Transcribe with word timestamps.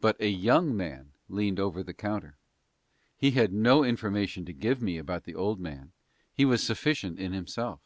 But 0.00 0.18
a 0.18 0.30
young 0.30 0.74
man 0.74 1.12
leaned 1.28 1.60
over 1.60 1.82
the 1.82 1.92
counter. 1.92 2.38
He 3.18 3.32
had 3.32 3.52
no 3.52 3.84
information 3.84 4.46
to 4.46 4.52
give 4.54 4.80
me 4.80 4.96
about 4.96 5.24
the 5.24 5.34
old 5.34 5.60
man 5.60 5.92
he 6.32 6.46
was 6.46 6.62
sufficient 6.62 7.18
in 7.18 7.34
himself. 7.34 7.82